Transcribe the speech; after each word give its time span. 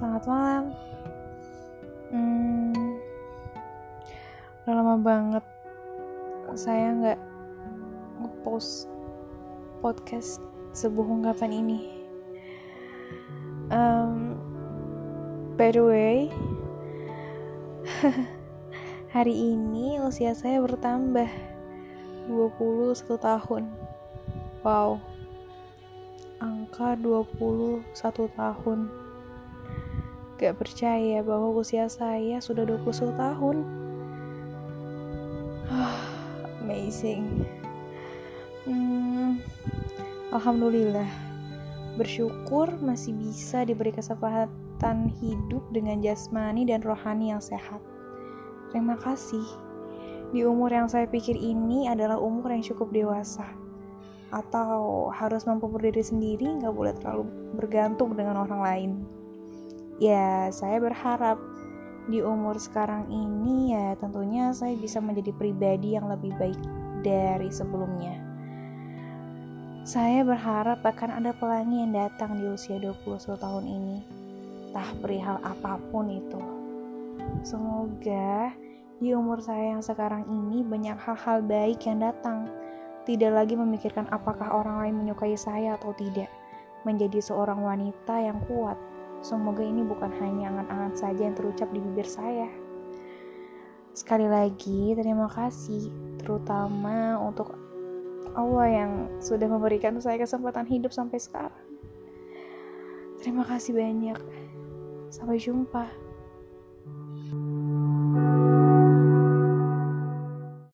Selamat 0.00 0.24
malam. 0.26 0.64
Hmm, 2.10 2.98
udah 4.66 4.74
lama 4.74 4.96
banget 4.98 5.44
saya 6.58 6.90
nggak 6.98 7.20
ngepost 8.18 8.90
podcast 9.78 10.42
sebuah 10.74 11.06
ungkapan 11.20 11.62
ini. 11.62 11.78
Um, 13.70 14.34
by 15.54 15.70
the 15.70 15.86
way, 15.86 16.34
hari 19.14 19.54
ini 19.54 20.02
usia 20.02 20.34
saya 20.34 20.58
bertambah 20.58 21.30
21 22.26 22.98
tahun. 23.14 23.70
Wow. 24.66 25.09
Angka 26.40 26.96
21 26.96 27.84
tahun. 28.32 28.88
Gak 30.40 30.56
percaya 30.56 31.20
bahwa 31.20 31.52
usia 31.52 31.84
saya 31.92 32.40
sudah 32.40 32.64
21 32.64 33.12
tahun. 33.12 33.56
Amazing. 36.64 37.44
Hmm, 38.64 39.44
Alhamdulillah. 40.32 41.12
Bersyukur 42.00 42.72
masih 42.80 43.12
bisa 43.20 43.68
diberi 43.68 43.92
kesempatan 43.92 45.12
hidup 45.20 45.60
dengan 45.76 46.00
jasmani 46.00 46.64
dan 46.64 46.80
rohani 46.80 47.36
yang 47.36 47.44
sehat. 47.44 47.84
Terima 48.72 48.96
kasih. 48.96 49.44
Di 50.32 50.46
umur 50.48 50.72
yang 50.72 50.88
saya 50.88 51.04
pikir 51.04 51.36
ini 51.36 51.84
adalah 51.84 52.16
umur 52.16 52.48
yang 52.48 52.64
cukup 52.64 52.88
dewasa. 52.88 53.44
Atau 54.30 55.10
harus 55.10 55.42
mampu 55.46 55.66
berdiri 55.66 56.02
sendiri, 56.02 56.58
nggak 56.62 56.74
boleh 56.74 56.94
terlalu 56.98 57.26
bergantung 57.58 58.14
dengan 58.14 58.46
orang 58.46 58.62
lain 58.62 58.92
ya 60.00 60.48
saya 60.48 60.80
berharap 60.80 61.36
di 62.08 62.24
umur 62.24 62.56
sekarang 62.56 63.06
ini 63.12 63.76
ya 63.76 63.94
tentunya 64.00 64.50
saya 64.56 64.74
bisa 64.74 64.98
menjadi 64.98 65.30
pribadi 65.36 65.94
yang 65.94 66.08
lebih 66.08 66.32
baik 66.40 66.58
dari 67.04 67.52
sebelumnya. 67.52 68.16
Saya 69.84 70.24
berharap 70.24 70.80
akan 70.80 71.20
ada 71.20 71.36
pelangi 71.36 71.84
yang 71.84 71.92
datang 71.92 72.40
di 72.40 72.48
usia 72.48 72.80
21 72.80 73.36
tahun 73.36 73.64
ini. 73.68 73.98
Tah 74.72 74.90
perihal 74.98 75.38
apa 75.44 75.76
pun 75.92 76.08
itu. 76.08 76.40
Semoga 77.44 78.52
di 79.00 79.12
umur 79.12 79.40
saya 79.40 79.76
yang 79.76 79.84
sekarang 79.84 80.24
ini 80.28 80.64
banyak 80.64 80.96
hal-hal 81.00 81.44
baik 81.44 81.84
yang 81.84 82.00
datang. 82.00 82.48
Tidak 83.08 83.32
lagi 83.32 83.56
memikirkan 83.56 84.08
apakah 84.12 84.52
orang 84.52 84.84
lain 84.84 84.94
menyukai 85.00 85.34
saya 85.34 85.76
atau 85.80 85.96
tidak. 85.96 86.28
Menjadi 86.84 87.20
seorang 87.20 87.60
wanita 87.60 88.16
yang 88.20 88.40
kuat 88.48 88.76
Semoga 89.20 89.60
ini 89.60 89.84
bukan 89.84 90.08
hanya 90.16 90.48
angan-angan 90.48 90.96
saja 90.96 91.28
yang 91.28 91.36
terucap 91.36 91.68
di 91.76 91.80
bibir 91.80 92.08
saya. 92.08 92.48
Sekali 93.92 94.24
lagi, 94.24 94.96
terima 94.96 95.28
kasih, 95.28 95.92
terutama 96.16 97.20
untuk 97.20 97.52
Allah 98.32 98.66
yang 98.72 98.92
sudah 99.20 99.44
memberikan 99.44 100.00
saya 100.00 100.16
kesempatan 100.16 100.64
hidup 100.64 100.96
sampai 100.96 101.20
sekarang. 101.20 101.66
Terima 103.20 103.44
kasih 103.44 103.76
banyak. 103.76 104.16
Sampai 105.12 105.36
jumpa. 105.36 106.09